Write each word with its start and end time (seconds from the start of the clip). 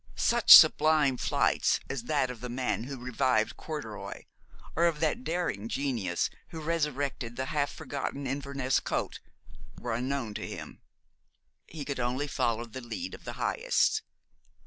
Such 0.15 0.57
sublime 0.57 1.17
flights 1.17 1.79
as 1.87 2.05
that 2.05 2.31
of 2.31 2.41
the 2.41 2.49
man 2.49 2.85
who 2.85 2.97
revived 2.97 3.55
corduroy, 3.55 4.23
or 4.75 4.85
of 4.87 4.99
that 4.99 5.23
daring 5.23 5.67
genius 5.69 6.27
who 6.49 6.59
resuscitated 6.59 7.35
the 7.35 7.45
half 7.53 7.71
forgotten 7.71 8.25
Inverness 8.25 8.79
coat, 8.79 9.19
were 9.79 9.93
unknown 9.93 10.33
to 10.33 10.47
him. 10.47 10.81
He 11.67 11.85
could 11.85 11.99
only 11.99 12.25
follow 12.25 12.65
the 12.65 12.81
lead 12.81 13.13
of 13.13 13.25
the 13.25 13.33
highest. 13.33 14.01